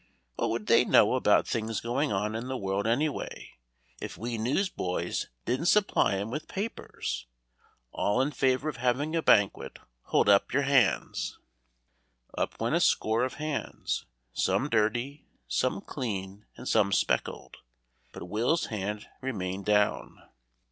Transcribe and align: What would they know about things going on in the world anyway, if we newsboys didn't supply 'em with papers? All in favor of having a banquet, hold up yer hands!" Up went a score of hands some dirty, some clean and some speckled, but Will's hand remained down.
What 0.35 0.49
would 0.49 0.65
they 0.65 0.83
know 0.83 1.13
about 1.13 1.47
things 1.47 1.79
going 1.79 2.11
on 2.11 2.33
in 2.33 2.47
the 2.47 2.57
world 2.57 2.87
anyway, 2.87 3.51
if 4.01 4.17
we 4.17 4.35
newsboys 4.35 5.27
didn't 5.45 5.67
supply 5.67 6.15
'em 6.15 6.31
with 6.31 6.47
papers? 6.47 7.27
All 7.91 8.19
in 8.19 8.31
favor 8.31 8.67
of 8.67 8.77
having 8.77 9.15
a 9.15 9.21
banquet, 9.21 9.77
hold 10.05 10.27
up 10.27 10.51
yer 10.53 10.63
hands!" 10.63 11.37
Up 12.35 12.59
went 12.59 12.73
a 12.73 12.79
score 12.79 13.23
of 13.23 13.35
hands 13.35 14.07
some 14.33 14.69
dirty, 14.69 15.27
some 15.47 15.81
clean 15.81 16.45
and 16.57 16.67
some 16.67 16.91
speckled, 16.91 17.57
but 18.11 18.27
Will's 18.27 18.65
hand 18.73 19.07
remained 19.21 19.65
down. 19.65 20.23